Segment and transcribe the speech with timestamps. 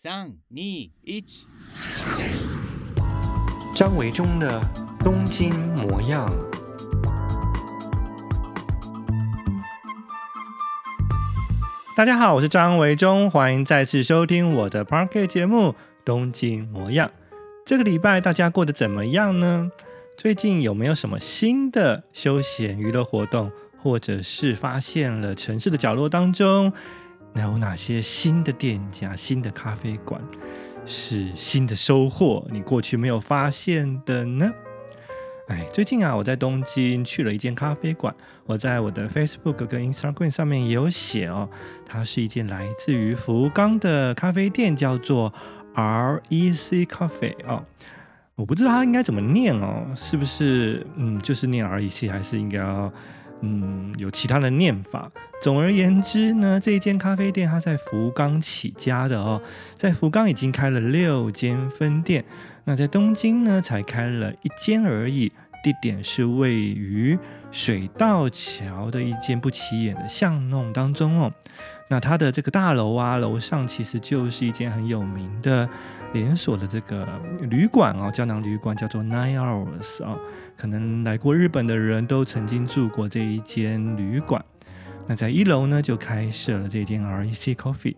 [0.00, 0.28] 三、二、
[1.02, 1.24] 一。
[3.74, 4.62] 张维中的
[5.00, 6.24] 东京模样。
[11.96, 15.70] 大家好，我是张维中，欢迎再次收听我的 Podcast 节目
[16.04, 17.08] 《东京模样》。
[17.66, 19.72] 这个礼拜大家过得怎么样呢？
[20.16, 23.50] 最近有没有什么新的休闲娱乐活动，
[23.82, 26.72] 或者是发现了城市的角落当中，
[27.42, 30.20] 有哪些新的店家、新的咖啡馆
[30.86, 32.46] 是新的收获？
[32.50, 34.50] 你过去没有发现的呢？
[35.48, 38.14] 哎，最近啊，我在东京去了一间咖啡馆，
[38.46, 41.48] 我在我的 Facebook 跟 Instagram 上面也有写哦，
[41.86, 45.32] 它是一间来自于福冈的咖啡店，叫做
[45.74, 47.64] REC Coffee 哦。
[48.34, 52.92] 我不知道它应该怎么念哦，是不是嗯，就是念 REC，还是应该要？
[53.40, 55.10] 嗯，有其他的念法。
[55.40, 59.40] 总而言之呢，这一间咖啡店它在福冈起家的哦，
[59.76, 62.24] 在福冈已经开了六间分店，
[62.64, 65.30] 那在东京呢才开了一间而已，
[65.62, 67.16] 地点是位于
[67.52, 71.32] 水道桥的一间不起眼的巷弄当中哦。
[71.88, 75.68] 那它的这个大楼啊，楼上其实就是一间很有名的
[76.12, 77.08] 连锁的这个
[77.48, 80.18] 旅馆哦，胶囊旅馆叫做 Nine Hours 哦，
[80.56, 84.44] 可能来过日本的人都曾经住过这一间旅馆。
[85.06, 87.96] 那在一楼呢，就开设了这间 REC Coffee。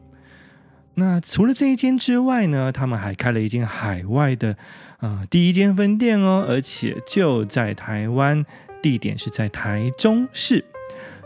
[0.94, 4.56] 那除了这一间之外呢，他们还开了一间海外的
[5.00, 8.46] 呃第一间分店哦，而且就在台湾，
[8.80, 10.64] 地点是在台中市。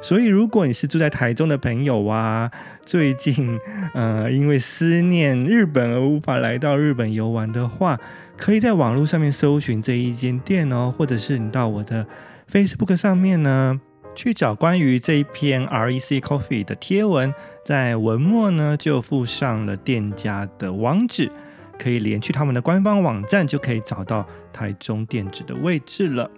[0.00, 2.50] 所以，如果你是住在台中的朋友啊，
[2.84, 3.58] 最近
[3.94, 7.98] 呃因为思念日本而无法来到日本游玩的话，
[8.36, 12.06] 可以在网络上面搜寻这一间店哦，或者是你到我的
[12.50, 13.80] Facebook 上面呢
[14.14, 17.32] 去找关于这一篇 REC Coffee 的贴文，
[17.64, 21.32] 在文末呢就附上了店家的网址，
[21.78, 26.30] 可以连去他们的官方网站，就可以找到台中店址的位置了。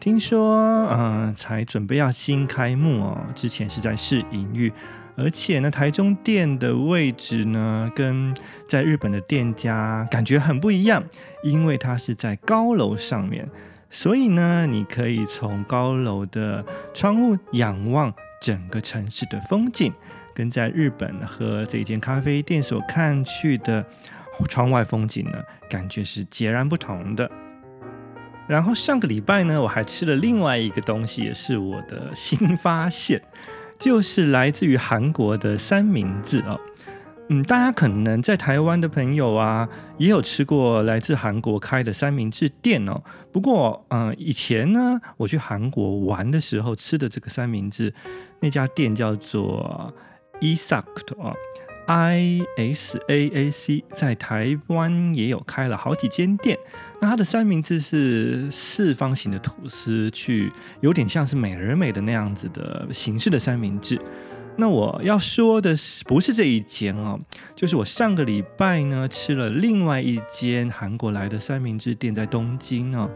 [0.00, 3.26] 听说，嗯、才准备要新开幕哦。
[3.34, 4.72] 之前是在试营运，
[5.16, 8.32] 而且呢，台中店的位置呢，跟
[8.68, 11.02] 在日本的店家感觉很不一样，
[11.42, 13.48] 因为它是在高楼上面，
[13.90, 19.92] 所以呢，你可以从高楼的窗户仰望整个城市的风景，
[20.32, 23.84] 跟在日本和这间咖啡店所看去的
[24.48, 27.28] 窗外风景呢，感觉是截然不同的。
[28.48, 33.22] 然后上个礼拜呢，我还吃了另外一个东西，也是我的新发现，
[33.78, 36.58] 就是来自于韩国的三明治哦。
[37.30, 43.02] 嗯，大家可能在台湾的朋友啊，也有吃过来自韩国开的三明治店哦。
[43.30, 47.92] 不过，嗯，以前呢，我去韩国玩的时候吃的这个三明治，
[48.40, 49.92] 那家店叫做
[50.40, 50.84] Isaac
[51.18, 51.36] 哦。
[51.88, 56.58] I S A A C 在台湾也有开了好几间店，
[57.00, 63.98] 那它的三明治是四方形的吐司，去有点像是美而美的那样子的形式的三明治。
[64.56, 67.18] 那我要说的是，不是这一间哦，
[67.56, 73.08] 就是我上个礼拜呢吃了另外一间韩国来的三明治店，在东京哦，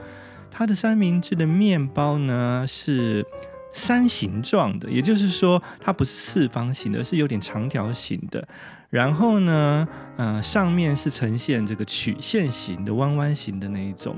[0.51, 3.27] 它的三明治的面包呢是。
[3.73, 8.47] 三形状的，也就是说，它不是四方形的，而是有点长条形的。
[8.91, 9.89] 然后呢，
[10.19, 14.15] 呃，上面是呈现这个曲线形的、弯弯形的那一种，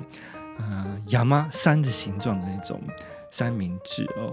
[0.58, 2.82] 呃，亚麻山的形状的那种
[3.30, 4.32] 三明治哦。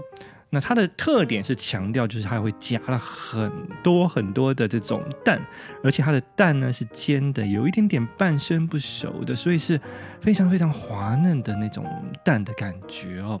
[0.50, 3.50] 那它的特点是强调，就是它会加了很
[3.82, 5.40] 多很多的这种蛋，
[5.82, 9.80] 而且它的蛋呢是煎的，有一点点半生不熟的，所以是
[10.20, 11.86] 非常非常滑嫩的那种
[12.22, 13.40] 蛋的感觉哦。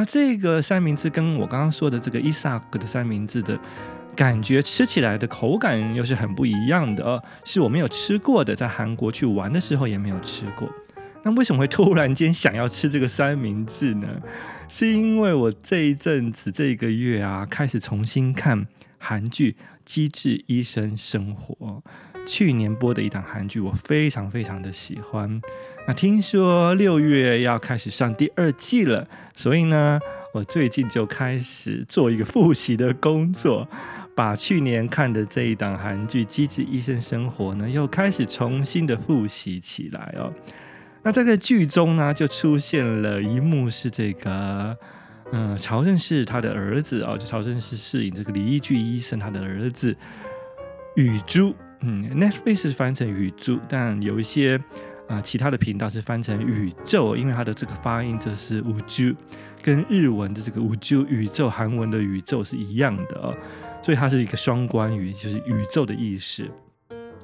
[0.00, 3.60] 那这个三明治跟我刚刚说的这个伊萨克的三明治的
[4.16, 10.66] 感觉，吃起来的口感又是很不一样的，是我没有吃过的，在韩国去玩的时候也没有吃过。
[11.22, 14.08] 那为什么会突然间想要吃这个三明治呢？
[14.70, 18.66] 是因为我这一阵子这个月啊，开始重新看
[18.96, 19.52] 韩剧
[19.84, 21.54] 《机智医生生活》。
[22.26, 25.40] 去年播的一档韩剧，我非常非常的喜欢。
[25.90, 29.04] 那听说六月要开始上第二季了，
[29.34, 29.98] 所以呢，
[30.32, 33.66] 我最近就开始做一个复习的工作，
[34.14, 40.32] 把去年看的这一档韩剧《机智医生生活》呢，又开始重新的复习起来哦。
[41.02, 44.78] 那在这个剧中呢，就出现了一幕是这个，
[45.32, 49.96] 嗯，曹正奭他的儿子哦，就曹正奭饰演这个李义俊医生他的儿子
[50.94, 51.52] 宇珠。
[51.82, 54.60] 嗯，Netflix 是翻成宇珠，但有一些、
[55.10, 59.12] 呃、其他的频道是翻成宇宙，因为它的这个发音就是宇宙，
[59.60, 63.34] 跟日文的这个宇宙宇宙、韩文的宇宙是一样的哦，
[63.82, 66.48] 所以它是一个双关语，就是宇宙的意思。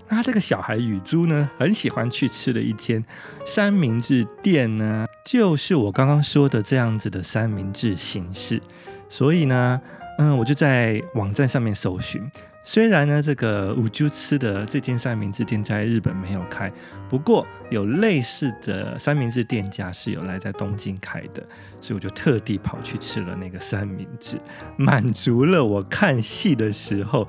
[0.08, 3.04] 那这个小孩与猪呢，很喜欢去吃的一间
[3.44, 8.60] 三明治店呢，就是我刚刚说的这样子的三明治形式。
[9.08, 9.80] 所以呢，
[10.18, 12.20] 嗯，我就在网站上面搜寻。
[12.68, 16.70] 虽然呢，这个五九吃的这间三明治店在日本没有开，
[17.08, 21.40] 不过有类似的三明治店家是有来在东京开的，
[21.80, 24.36] 所以我就特地跑去吃了那个三明治，
[24.76, 27.26] 满足了我看戏的时候。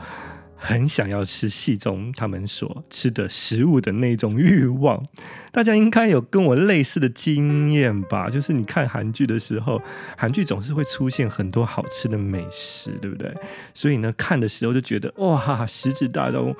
[0.57, 5.05] 很想要吃戏中他们所吃的食物的那种欲望，
[5.51, 8.27] 大家应该有跟我类似的经验吧？
[8.31, 9.81] 就是你看韩剧的时候，
[10.17, 13.31] 韩剧总是会出现很多好吃的美食，对不对？
[13.73, 16.55] 所以呢，看的时候就觉得哇，食指大动，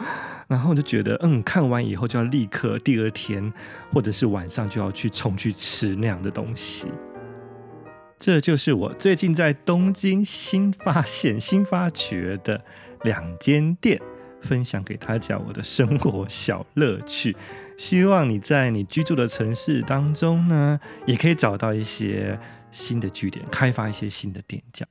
[0.48, 3.52] 然后就觉得嗯，看完以后就要立刻第二天
[3.92, 6.88] 或者是晚上就要去冲去吃那样的东西。
[8.20, 12.64] 这就是我最近在东京新发现、新发掘的。
[13.04, 14.02] 两间店
[14.42, 17.36] 分享给大家我的生活小乐趣，
[17.78, 22.40] 希望你在你居住的城市当中呢，也可以找到一些
[22.72, 24.86] 新的据点，开发一些新的店家。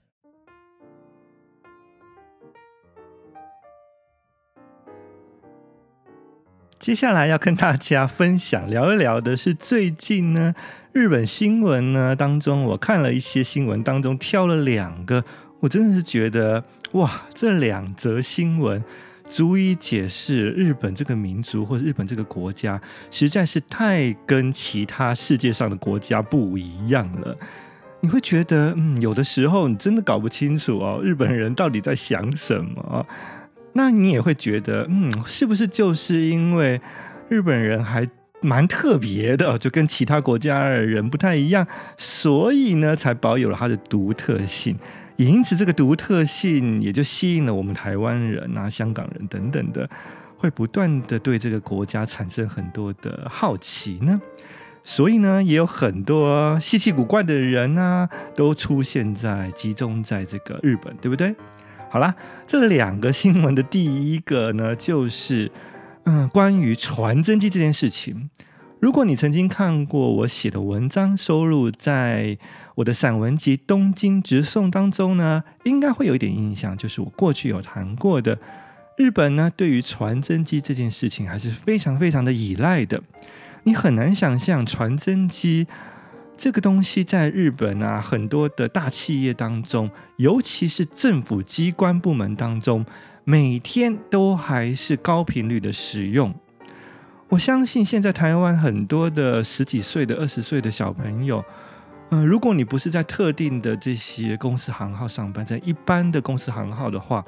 [6.78, 10.54] 接下来要跟大家分享聊一聊的是最近呢，
[10.92, 15.24] 日本新闻呢当中，我看了一些新闻当中挑了两个。
[15.60, 16.62] 我真的是觉得，
[16.92, 18.82] 哇，这两则新闻
[19.28, 22.80] 足以解释日本这个民族或者日本这个国家，
[23.10, 27.36] 实在是太跟其他世界上的国家不一样了。
[28.00, 33.06] 你会觉得，嗯，有的时候你真的搞不清楚哦，日本人到底在想什么？
[33.72, 36.80] 那你也会觉得，嗯，是不是就是因为
[37.28, 38.08] 日本人还
[38.42, 41.66] 蛮特别的，就跟其他国家的人不太一样，
[41.96, 44.78] 所以呢，才保有了它的独特性。
[45.16, 49.88] 也因此，这个独特性也就吸引了我们台湾人啊、香港人等等的，
[50.36, 54.20] 会不断的对这个国家产生很多的好奇呢。
[54.84, 61.34] 所以呢，也有很多稀奇古怪的人啊，都出现在集中在这个日本，对不对？
[61.88, 62.14] 好啦，
[62.46, 65.50] 这两个新闻的第一个呢，就是
[66.04, 68.30] 嗯，关于传真机这件事情。
[68.78, 72.36] 如果你曾经看过我写的文章，收录在
[72.74, 78.38] 我的散文集《东京直送》当中呢，应该会有一点印象，就是我过去有谈过的，
[78.98, 83.02] 日本呢对于传真机这件事情还是非常非常的依赖的。
[83.62, 85.66] 你很难想象传真机
[86.36, 92.84] 这个东西在日本啊很多的大企业当中，尤其是政府机关部门当中，
[93.24, 96.34] 每天都还是高频率的使用。
[97.28, 101.44] 我相信现在台湾很多的十几岁的、二十岁的小朋友，
[102.10, 107.24] 嗯、呃，如果你不是在特定的这些公司行号上班，在一般的公司行号的话，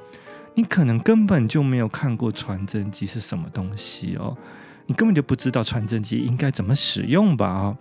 [0.54, 4.36] 你可能根本就没有看过传真机是什么东西哦，
[4.86, 7.48] 你根本就不知道传真机应该怎么使用吧？
[7.48, 7.76] 哦，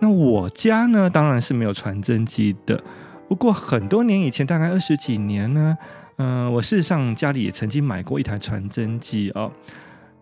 [0.00, 2.82] 那我家呢，当然是没有传真机的。
[3.28, 5.78] 不过很多年以前，大概二十几年呢，
[6.16, 9.52] 嗯、我事实上家里也曾经买过一台传真机哦。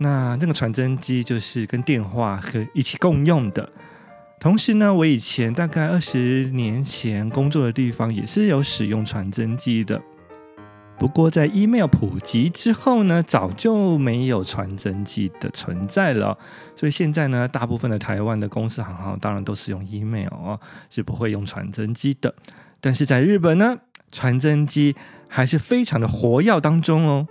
[0.02, 3.70] 那那个传真机就是跟电话和一起共用的。
[4.38, 10.02] 同时呢，我以前大概二十年前工作的地方也是有使用传真机的。
[10.98, 16.36] 不过在 email 普及之后呢，早就没有传真机的存在了。
[16.76, 22.34] 所以现在呢，大部分的台湾的公司行号当然都是用 email 哦，是不会用传真机的。
[22.80, 23.78] 但是在日本呢，
[24.10, 24.94] 传真机
[25.28, 27.26] 还是非常的活跃当中哦。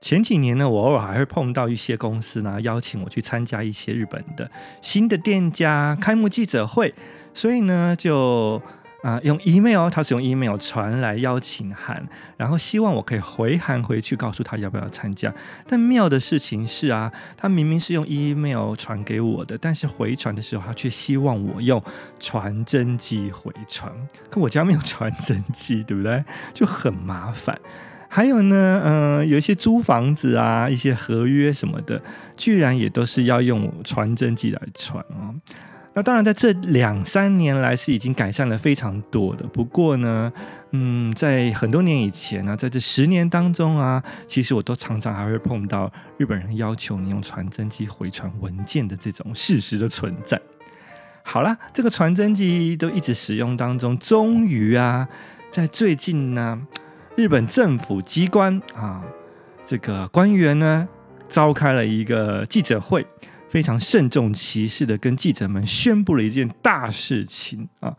[0.00, 6.94] 前几年呢，我偶尔还会碰到一些公司呢，邀请我去参加一些日本的新的店家开幕记者会，
[7.34, 8.60] 所以呢，就
[9.02, 15.32] 啊、用 email，他是用 email 传来邀请函，然后希望我可以回函回去，告诉他要不要参加。
[15.66, 21.82] 但妙的事情是啊，他明明是用 email 传给我的，但是回传的时候，他却希望我用
[22.18, 23.90] 传真机回传。
[24.30, 26.22] 可我家没有传真机，对不对？
[26.52, 27.58] 就很麻烦。
[28.12, 32.02] 还有呢，嗯、有一些租房子啊，一些合约什么的，
[32.36, 35.32] 居然也都是要用传真机来传哦。
[35.94, 39.46] 那当然，在这两三年来是已经改善了非常多的。
[39.46, 40.32] 不过呢，
[40.72, 50.40] 嗯，在很多年以前呢，在这十年当中啊，其实我都常常还会碰到日本人要求你用传真机回传文件的这种事实的存在。
[51.22, 55.08] 好啦，这个传真机都一直使用当中，终于啊，
[55.52, 56.66] 在最近呢。
[57.20, 59.04] 日本政府机关啊，
[59.62, 60.88] 这个官员呢，
[61.28, 63.06] 召开了一个记者会，
[63.50, 67.94] 非常慎重其事的跟记者们宣布了一件大事情啊。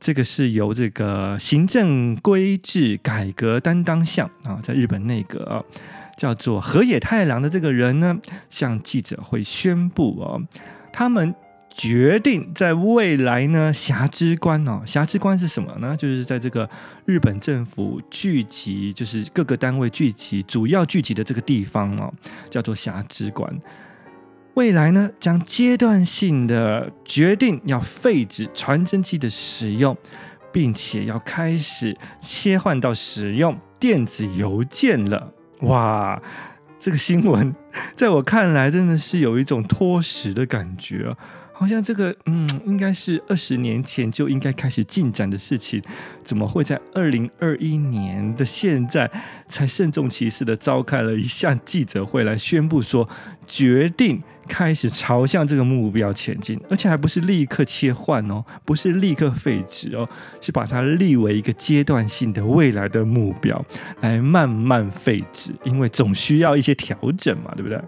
[0.00, 5.64] 这个是由这个行政规制改革担当相啊，在日本内阁，
[6.18, 8.18] 叫做河野太郎的这个人呢，
[8.50, 10.42] 向记者会宣布哦，
[10.92, 11.32] 他们
[11.76, 15.94] 决定在未来呢，辖之关哦，辖之关是什么呢？
[15.94, 16.68] 就是在这个
[17.04, 22.10] 日本政府聚集，就是各个单位聚集，主要聚集的这个地方哦，
[22.48, 23.54] 叫做辖之关。
[24.54, 29.94] 未来呢，将阶段性的决定要废止传真机的使用，
[30.50, 35.30] 并且要开始切换到使用电子邮件了。
[35.60, 36.22] 哇，
[36.78, 37.54] 这个新闻
[37.94, 41.14] 在我看来真的是有一种脱时的感觉。
[41.58, 45.82] 好像这个，嗯，应该是二十年前就应该开始进展的事情，
[46.22, 49.10] 怎么会在二零二一年的现在
[49.48, 53.08] 才慎重其事的召开了一项记者会来宣布说，
[53.46, 60.06] 决定开始朝向这个目标前进，而且还不是立刻切换哦，不是立刻废止哦，
[60.42, 63.64] 是把它立为一个阶段性的未来的目标，
[64.02, 67.80] 来慢慢废止，因为总需要一些调整嘛，对不对？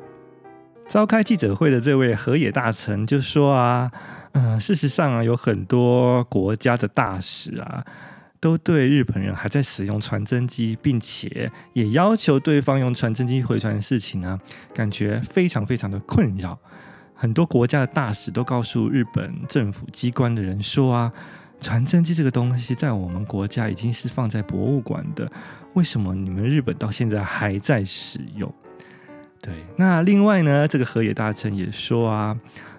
[0.89, 3.93] 召开记者会的这位河野大臣就说啊，
[4.33, 7.85] 嗯、事实上啊，有很多国家的大使啊，
[8.41, 14.41] 都对日本人还在使用传真机，并且也要求对方用传真机回传的事情呢，
[14.73, 16.59] 感觉非常非常的困扰。
[17.15, 21.13] 很多国家的大使都告诉日本政府机关的人说啊，
[21.61, 25.31] 传真机这个东西在我们国家已经是放在博物馆的，
[25.75, 28.51] 为什么你们日本到现在还在使用？
[29.41, 32.37] 对，那另外呢，这个河野大臣也说啊，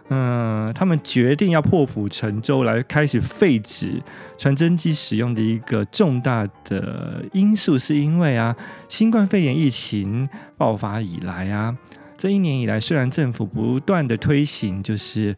[0.09, 4.01] 嗯、他们决定要破釜沉舟来开始废止
[4.37, 8.55] 传真机使用的一个重大的因素，是因为啊，
[8.87, 11.75] 新冠肺炎疫情爆发以来啊，
[12.17, 15.35] 这一年以来，虽然政府不断的推行就是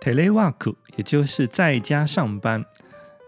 [0.00, 2.64] telework，也就是在家上班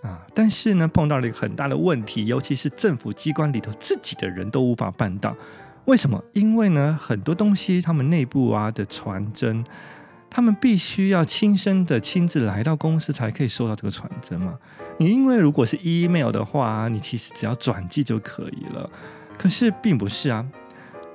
[0.03, 5.37] 啊，但是呢，碰到了一个很大的问题，尤其是政府机关里头自己的人都无法办到。
[5.87, 6.23] 为什么？
[6.33, 9.65] 因为呢，很多东西他们内部啊的传真，
[10.29, 14.59] 他们必须要亲身的亲自来到公司才可以收到这个传真嘛。
[14.99, 18.91] 你因为如果是 email 的话，你其实只要转寄就可以了。
[19.39, 20.45] 可是并不是啊。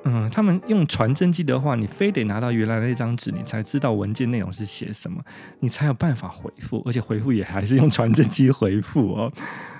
[0.03, 5.23] 嗯，他们用传真机的话，你非得拿到原来那张纸，你才知道文件内容是写什么，
[5.59, 9.31] 你才有办法回复，而且回复也还是用传真机回复哦，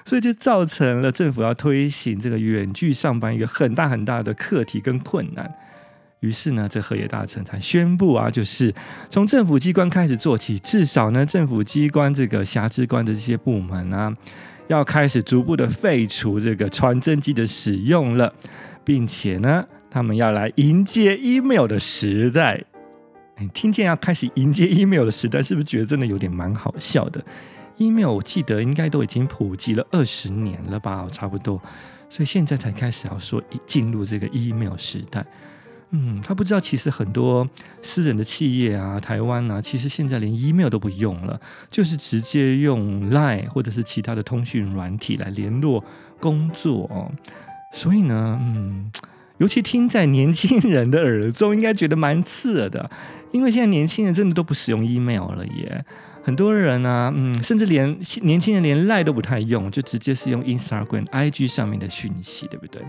[0.06, 5.52] 所以就造成了政府要推行这个远距上班一个很大很大的课题跟困难。
[6.20, 8.72] 于是呢，这河野大臣才宣布啊，就是
[9.10, 14.16] 从政府机关开始做起，至少呢，政府机关这个辖之官的这些部门啊，
[14.68, 18.32] 要开始逐步的废除这个传真机的使用了，
[18.86, 19.66] 并且呢。
[19.92, 22.64] 他们要来迎接 email 的时代，
[23.38, 27.22] 你听见要开始迎接 email 的时代，是不是觉得真的有点蛮好笑的
[27.76, 31.62] ？email 我记得应该都已经普及了二十年了吧，差不多，
[32.10, 35.26] 所以现在才开始要说进入这个 email 时代。
[35.90, 37.46] 嗯，他不知道，其实很多
[37.82, 41.38] 私人的企业啊，台湾啊，其实现在连 email 都不用了，
[41.70, 45.84] 就是直接用 Line 或者是其他的通讯软体来联络
[46.22, 47.12] 工作哦。
[47.74, 48.90] 所以呢，嗯。
[49.42, 52.88] 尤其听在年轻人的耳中，应该觉得蛮刺耳的，
[53.32, 55.84] 因为现在年轻人真的都不使用 email 了耶。
[56.22, 62.84] 很多人呢、嗯，甚至连年轻人连 Line 都不太用，就直接是用 Instagram、IG 上面的讯息，对不对？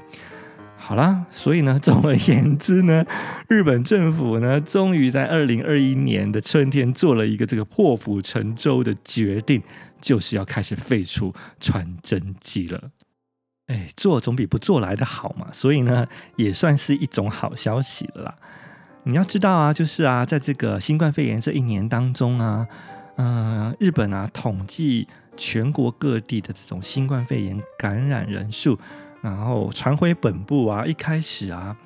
[0.77, 3.07] 好啦，所以呢， 总而言之呢，
[3.49, 9.63] 日本政府呢，终于在二零二一年的春天做了一个这个破釜沉舟的决定，
[10.03, 12.91] 就是要开始废除传真机了。
[13.69, 18.35] 哎，做总比不做来的好嘛，所以呢，也算是一种好消息了啦。
[19.05, 22.67] 你要知道啊，就是啊，在这个新冠肺炎这一年当中啊，
[23.17, 28.79] 嗯、日本啊统计全国各地的这种新冠肺炎感染人数，
[29.23, 31.77] 然后传回本部啊，一开始啊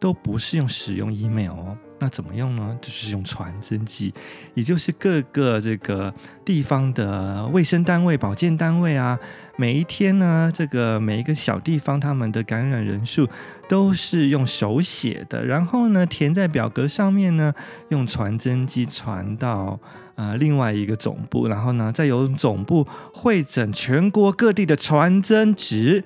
[0.00, 1.78] 都不是用使用 email 哦。
[2.00, 2.78] 那怎么用呢？
[2.80, 4.14] 就是用传真机，
[4.54, 6.14] 也就是各个这个
[6.44, 9.18] 地方的卫生单位、保健单位啊，
[9.56, 13.28] 每一天呢，这个每一个小地方他们的感染人数
[13.68, 17.52] 都是用手写的，然后呢填在表格上面呢，
[17.88, 19.80] 用传真机传到
[20.14, 26.04] 呃另外一个总部，然后呢再由总部汇整全国各地的传真纸，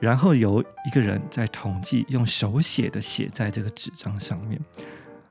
[0.00, 4.60] 然后由一个人在统计用手写的写在这个纸张上面。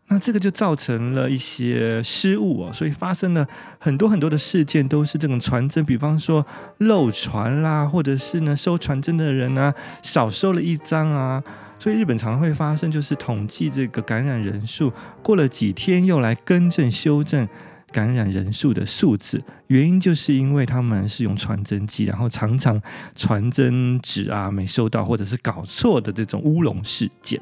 [0.10, 3.46] 那这个就造成了一些失误哦，所以发生了
[3.78, 6.46] 很多很多的事件，都是这种传真，比方说
[6.78, 11.44] 漏传啦，或者是呢收传真的人呢少收了一张啊，
[11.78, 17.46] 所以日本常会发生，就是统计这个感染人数，过了几天又来更正修正
[17.92, 22.82] 感染人数的数字，原因就是因为他们是用传真机，然后常常
[23.14, 27.42] 传真纸啊没收到，或者是搞错的这种乌龙事件。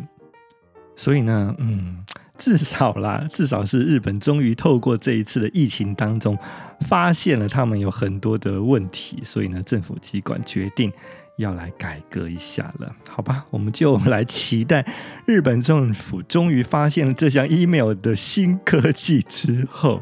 [0.95, 2.03] 所以呢，嗯，
[2.37, 6.37] 至少啦，至少是日本终于透过这一次的疫情当中，
[6.81, 10.91] 发现了他们有很多的问题，所以呢，政府机关决定
[11.37, 13.45] 要来改革一下了，好吧？
[13.49, 14.85] 我们就来期待
[15.25, 20.01] 日本政府终于发现了这项 email 的新科技之后，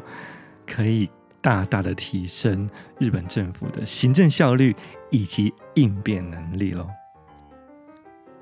[0.66, 1.08] 可以。
[1.44, 2.66] 大大的提升
[2.98, 4.74] 日本政府的行政效率
[5.10, 6.88] 以及应变能力喽。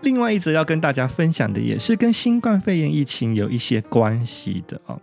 [0.03, 5.01] 另外一则要跟大家分享的也是跟新冠肺炎疫情有一些关系的哦。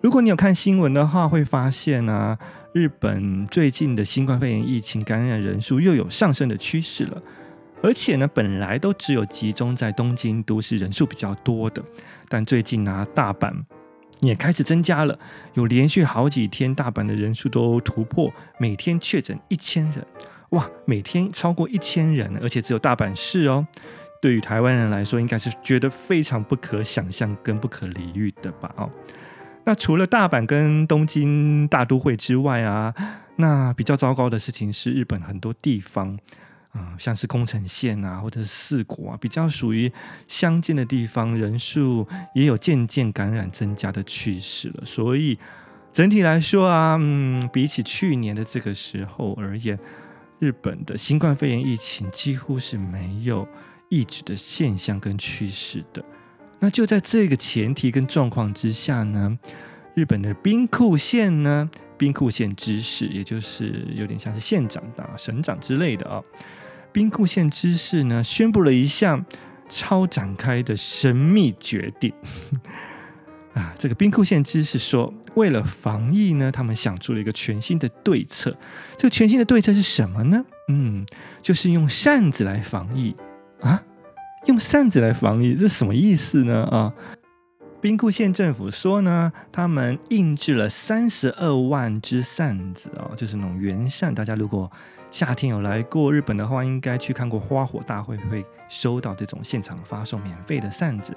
[0.00, 2.38] 如果你有看新闻的话，会发现啊，
[2.72, 7.22] 日本最近的新冠肺炎疫情感染人数又有上升的趋势了。
[7.82, 11.82] 而且呢，本来都只有集中在东京都是人数比较多的，
[12.28, 13.52] 但最近啊，大阪。
[14.20, 15.18] 也开始增加了，
[15.54, 20.06] 有连续好几天，大阪的人数都突破每天确诊一千人，
[20.50, 23.66] 哇，每天超过一千人，而且只有大阪市哦。
[24.22, 28.72] 对于台湾人来说，应该是觉得非常不可想象跟不可理喻的吧？
[28.76, 28.88] 哦，
[29.64, 32.94] 那除了大阪跟东京大都会之外啊，
[33.36, 36.16] 那比较糟糕的事情是日本很多地方。
[36.70, 39.92] 啊、嗯，像是宫城县啊，或者是四国啊，比较属于
[40.26, 44.82] 乡间的地方，人数也有渐渐感染增加的趋势了。
[44.86, 45.38] 所以
[45.92, 49.78] 整体来说啊，嗯，比起去年的这个时候而言，
[50.38, 53.46] 日本的新冠肺炎疫情几乎是没有
[53.92, 56.02] 抑制的现象跟趋势的。
[56.60, 59.38] 那就在这个前提跟状况之下呢，
[59.94, 61.68] 日本的兵库县呢，
[61.98, 66.22] 兵库县知事，也就是有点像是县长啊、省长之类的啊。
[66.90, 69.22] 兵库县知事呢，宣布了一项
[69.68, 72.10] 超展开的神秘决定
[73.52, 73.74] 啊！
[73.78, 78.56] 这个兵库县知事说，为了防疫呢，他们想出了一个全新的对策。
[78.96, 80.42] 这个全新的对策是什么呢？
[80.68, 81.04] 嗯，
[81.42, 83.14] 就是用扇子来防疫
[83.62, 83.82] 啊！
[84.46, 86.64] 用扇子来防疫，这什么意思呢？
[86.64, 86.92] 啊！
[87.80, 94.14] 兵库县政府说呢，他们印制了三十二万只扇子啊，就是那种圆扇。
[94.14, 94.70] 大家如果
[95.10, 101.12] 夏天有来过日本的话，应该去看过花火大会，会收到这种现场发送免费的扇子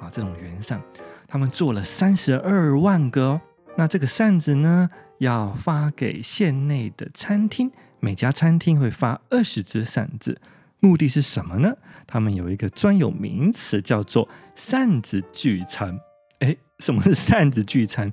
[0.00, 0.80] 啊，这种圆扇，
[1.28, 3.40] 他们做了三十二万个哦。
[3.76, 10.40] 那这个扇子呢，要发给县内的餐厅，每家餐厅会发二十只扇子，
[10.80, 11.74] 目的是什么呢？
[12.06, 15.98] 他们有一个专有名词叫做扇子聚餐。
[16.40, 18.12] 诶，什么是扇子聚餐？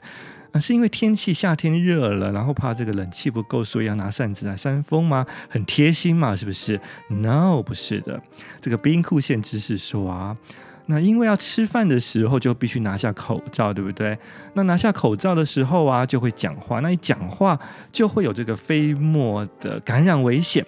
[0.53, 5.25] 啊，是因为天气夏天热了，然后怕这个冷气不够，所以要拿扇子来扇风吗？
[5.49, 8.21] 很贴心嘛，是不是？No，不是的。
[8.61, 10.37] 这个冰库县知识说啊，
[10.85, 14.17] 那因为要吃饭的时候就必须拿下口罩，对不对？
[14.53, 17.59] 那拿下口罩的时候啊，就会讲话，那一讲话
[17.91, 20.65] 就会有这个飞沫的感染危险。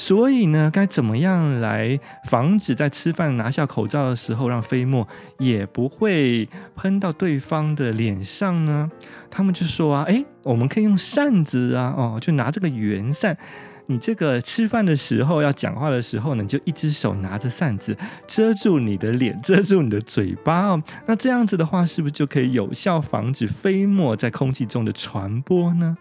[0.00, 5.06] 所以呢，该怎么样来防止在吃饭拿下口罩的时候，让飞沫
[5.40, 8.88] 也不会喷到对方的脸上呢？
[9.28, 13.36] 他们就说啊，诶，我们可以用扇子啊，哦，就拿这个圆扇。
[13.86, 17.96] 你这个吃饭的时候要讲话的时候呢，就一只手拿着扇子
[18.28, 20.80] 遮住你的脸，遮住你的嘴巴哦。
[21.06, 25.96] 那这样子的话，是不是就可以有效防止飞沫在空气中的传播呢？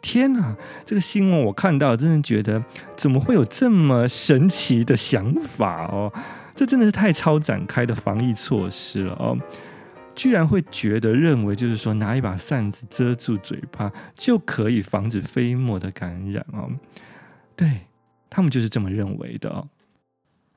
[0.00, 2.64] 天哪，这个新闻我看到，真的觉得
[2.96, 6.12] 怎么会有这么神奇的想法哦？
[6.54, 9.38] 这真的是太超展开的防疫措施了哦！
[10.16, 16.68] 居然会觉得认为就是说拿一把扇子遮住嘴巴就可以防止飞沫的感染哦？
[17.54, 17.82] 对，
[18.28, 19.68] 他们就是这么认为的哦。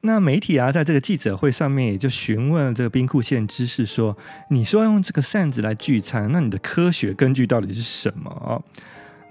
[0.02, 4.18] 那媒体啊，在这个记者会上面也就询问了这个兵库县知事说
[4.50, 8.64] ：“你说用这个扇子来聚餐，那你的科学根据到底是什么哦？”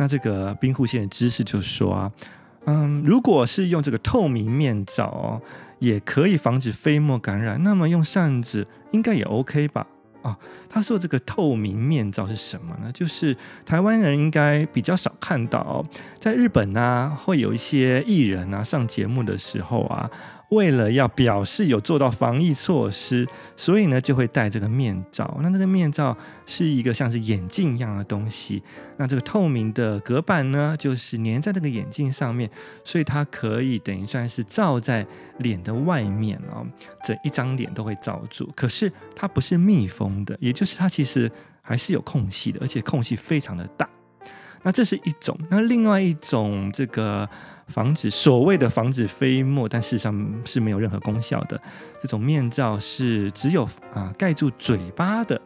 [0.01, 2.11] 那这个兵库县的知识就说啊，
[2.65, 5.43] 嗯，如果是用这个透明面罩哦，
[5.79, 9.87] 也可以防止飞沫感染，那么用扇子应该也 OK 吧？
[10.23, 10.35] 哦，
[10.71, 12.91] 他说这个透明面罩是什么呢？
[12.93, 13.37] 就是
[13.67, 15.85] 台湾人应该比较少看到哦，
[16.19, 20.11] 在日本呢，会有一些艺人啊上节目的时候啊。
[20.51, 25.39] 为了要表示有做到防疫措施，所以呢就会戴这个面罩。
[25.43, 28.63] 那这个面罩是一个像是眼镜一样的东西。
[28.97, 32.51] 那这个透明的隔板呢，就是粘在这个眼镜上面，
[32.85, 35.07] 所以它可以等于算是罩在
[35.39, 36.67] 脸的外面哦，
[37.05, 38.51] 整一张脸都会罩住。
[38.57, 41.31] 可是它不是密封的，也就是它其实
[41.63, 43.89] 还是有空隙的，而且空隙非常的大。
[44.63, 47.29] 那这是一种，那另外一种这个。
[47.71, 51.61] 防止所谓的防止飞沫，但事实上是没有任何功效的。
[52.03, 55.41] 这种面罩是只有啊盖住嘴巴的，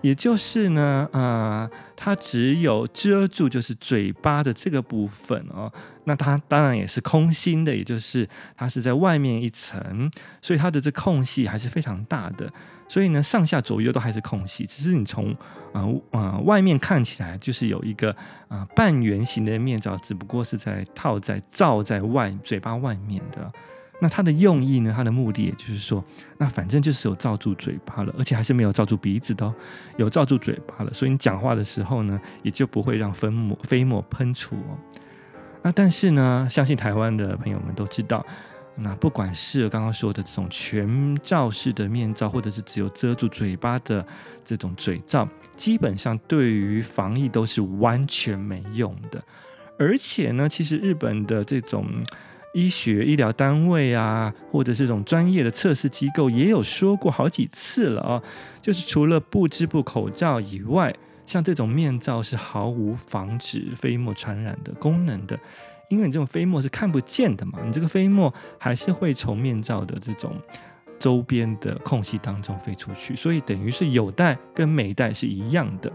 [0.00, 5.72] 也就是呢，呃，它只有遮住就是嘴巴的这个部分哦。
[6.04, 10.10] 那它当然也是空心的，也就是它是在外面一层，
[10.42, 12.52] 所以它的这空隙还是非常大的。
[12.88, 15.34] 所以呢，上下左右都还是空隙，只是你从
[15.72, 18.14] 呃呃外面看起来就是有一个
[18.48, 23.50] 啊、半圆形的面罩，只不过是在套在罩在外嘴巴外面的。
[24.00, 24.92] 那它的用意呢？
[24.94, 26.04] 它的目的也就是说，
[26.38, 29.54] 那反正就是有罩住嘴巴了，而且还是没有罩住鼻子的，
[29.96, 34.76] 有罩住嘴巴了，所以你讲话的时候呢，也就不会让飞沫飞沫喷出哦。
[35.62, 38.26] 那但是呢，相信台湾的朋友们都知道，
[38.76, 44.06] 那不管是刚刚说的这种全罩式的面罩，或者是只有遮住嘴巴的
[44.44, 49.22] 这种嘴罩，基本上对于防疫都是完全没用的。
[49.78, 51.86] 而且呢，其实日本的这种。
[52.56, 58.22] 医学医疗单位啊，或者这种专业的测试机构也有说过好几次了啊，
[58.62, 60.94] 就是除了不织布口罩以外，
[61.26, 65.36] 像这种面罩是毫无防止飞沫传染的功能的，
[65.94, 70.36] 因为你这种飞沫是看不见的嘛，你这个飞沫还是会从面罩的这种
[70.98, 75.92] 周边的空隙当中飞出去，所以等于是有戴跟没戴是一样的。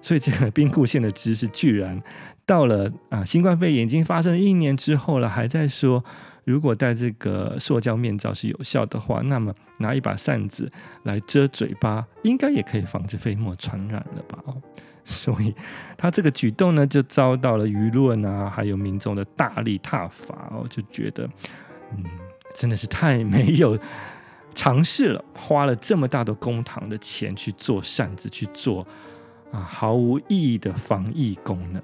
[0.00, 2.02] 所以这个冰固线的知识居然
[2.44, 6.04] 到了啊，新冠肺炎已经发生了一年之后了，还在说，
[6.44, 10.70] 如果戴这个塑胶面罩是有效的话，那么拿一把扇子
[11.04, 14.38] 来遮嘴巴，应该也可以防止飞沫传染了吧？
[14.46, 14.56] 哦，
[15.04, 15.54] 所以
[15.96, 21.28] 他这个举动呢，就遭到了舆论啊，还有民众的大力挞伐哦，就觉得，
[21.96, 22.04] 嗯，
[22.54, 23.78] 真的是太没有
[24.54, 28.86] 尝试了，花了这么大的公堂的钱去做扇子，去做。
[29.52, 31.82] 啊，毫无意义的防疫功能。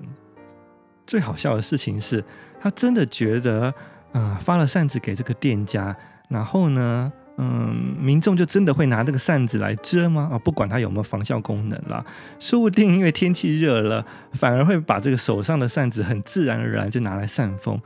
[1.07, 2.25] 最好笑的事情是，
[2.59, 3.75] 他真的觉得，
[4.18, 5.96] 啊、发了扇子给这个店家，
[6.28, 10.28] 然后呢，嗯，民众就真的会拿这个扇子来遮吗？
[10.33, 12.04] 啊，不管它有没有防效功能啦，
[12.38, 17.81] 说不定因为天气热了，反而会把这个手上的扇子很自然而然就拿来扇风。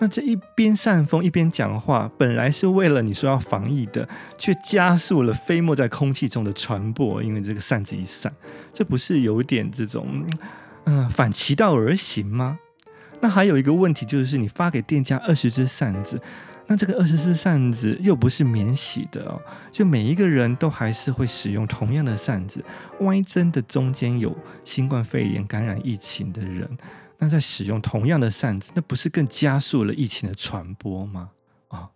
[0.00, 7.20] 那这一边扇风一边讲话，本来是为了你说要防疫的，却加速了飞沫在空气中的传播。
[7.20, 8.32] 因为这个扇子一扇，
[8.72, 10.24] 这不是有点这种，
[10.84, 12.58] 嗯、反其道而行吗？
[13.20, 16.20] 那还有一个问题就是，你发给店家二十只扇子，
[16.66, 19.40] 那这个二十只扇子又不是免洗的哦，
[19.72, 22.64] 就每一个人都还是会使用同样的扇子，
[23.00, 26.68] 万一真的中间有新冠肺炎感染疫情的人。
[27.18, 31.30] 那在使用同样的扇子，那不是更加速了疫情的传播吗？
[31.66, 31.90] 啊、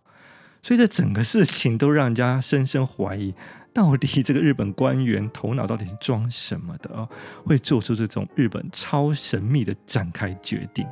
[0.61, 3.33] 所以这整个事情都让人家深深怀疑，
[3.73, 7.07] 到底这个日本官员头脑到底是装什么的哦，
[7.45, 10.85] 会做出这种日本超神秘的展开决定。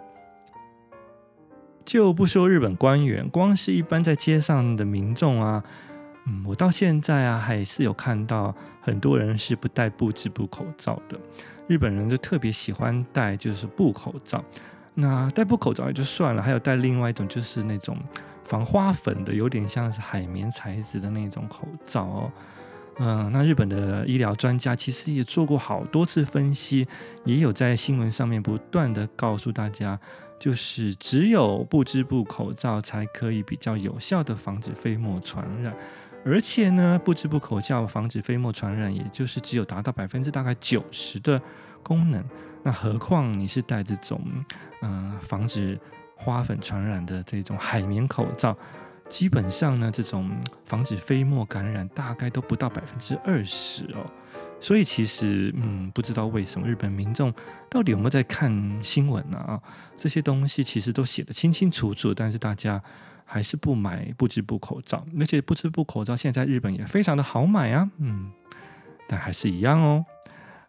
[1.86, 5.64] 就不说日本官员，光是一般在街上的民众啊，
[6.26, 11.20] 嗯，我到现在啊还是有看到很多人是不戴不织布口罩的。
[11.68, 14.44] 日本人就特别喜欢戴就是布口罩，
[14.96, 17.98] 那戴布口罩也就算了，还有戴另外一种就是那种
[18.44, 22.32] 防花粉的，有点像是海绵材质的那种口罩哦。
[23.00, 26.86] 嗯，那日本的医疗专家其实也做过好多次分析，
[27.24, 29.98] 也有在新闻上面不断地告诉大家，
[30.42, 35.72] 就是只有不织布口罩才可以比较有效地防止飞沫传染。
[36.26, 41.40] 而且呢，不织布口罩防止飞沫传染，也就是只有达到百分之大概九十的
[41.84, 42.24] 功能。
[42.64, 44.20] 那何况你是戴这种，
[44.82, 45.80] 嗯、防止
[46.16, 48.58] 花粉传染的这种海绵口罩，
[49.10, 50.28] 基本上呢，这种
[50.66, 54.10] 防止飞沫感染大概都不到百分之二十哦。
[54.62, 57.34] 所以其实，嗯，不知道为什么日本民众
[57.70, 59.38] 到底有没有在看新闻呢？
[59.38, 59.60] 啊，
[59.98, 62.82] 这些东西其实都写得清清楚楚，但是大家。
[63.34, 68.30] 还是不买不织布口罩，而且不织布口罩现在日本也非常的好买啊，嗯，
[69.08, 70.06] 但还是一样哦。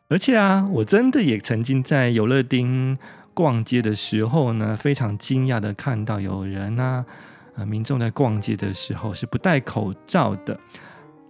[0.06, 2.96] 而且啊，我真的也曾经在有乐町
[3.34, 7.04] 逛街的时候呢，非常惊讶的看到有人啊，
[7.56, 10.60] 呃，民众在逛街的时候是不戴口罩的，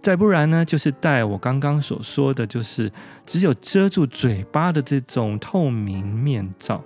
[0.03, 2.91] 再不然呢，就是戴我刚刚所说的就是
[3.25, 6.83] 只有遮住嘴巴的这种透明面罩。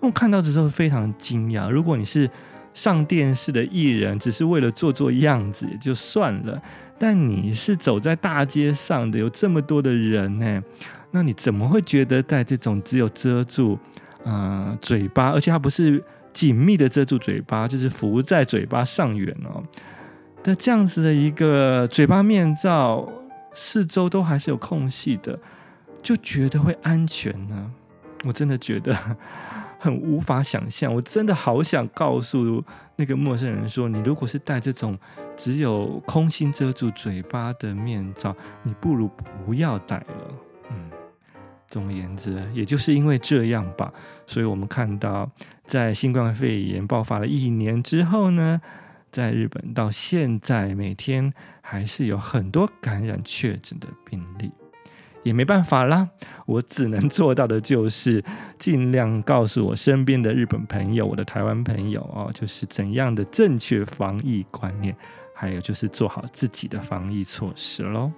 [0.00, 2.30] 我看到的时候非常惊讶，如果你是。
[2.74, 6.58] 上电视的艺人只是为了做做样子也就算了，
[6.98, 10.62] 但你是走在大街上的，有这么多的人呢，
[11.10, 13.78] 那你怎么会觉得戴这种只有遮住
[14.24, 19.62] 呃嘴巴，而且它不是紧密的遮住嘴巴，就是浮在嘴巴上缘哦
[20.42, 23.08] 的这样子的一个嘴巴面罩，
[23.54, 25.38] 四周都还是有空隙的，
[26.02, 27.70] 就觉得会安全呢？
[28.24, 28.96] 我真的觉得。
[29.78, 32.62] 很无法想象，我真的好想告诉
[32.94, 34.96] 那个陌生人说：你如果是戴这种
[35.36, 39.10] 只有空心遮住嘴巴的面罩，你不如
[39.44, 40.06] 不要戴了。
[40.70, 40.88] 嗯。
[41.66, 43.92] 总而言之，也就是因为这样吧，
[44.24, 45.28] 所以我们看到，
[45.64, 48.60] 在新冠肺炎爆发了一年之后呢，
[49.12, 54.50] 在日本到现在每天还是有很多感染确诊的病例，
[55.22, 56.08] 也没办法啦，
[56.46, 58.24] 我只能做到的就是
[58.58, 64.96] 尽量告诉我身边的日本朋友、我的台湾朋友哦，就是怎样的正确防疫观念，
[65.34, 68.10] 还有就是做好自己的防疫措施喽。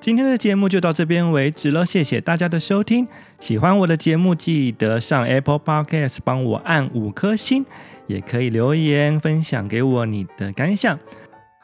[0.00, 3.08] 今天的节目就到这边为止了，谢谢大家的收听。
[3.40, 7.66] 喜欢我的节目，记得上 Apple Podcast 帮我按五颗星，
[8.08, 10.98] 也可以留言分享给我你的感想，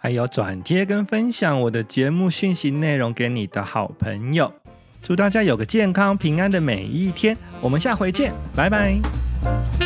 [0.01, 4.53] 还有转贴跟分享我的节目讯息内容给你的好朋友。
[5.03, 9.84] 祝大家有个健康平安的每一天，我们下回见，拜拜。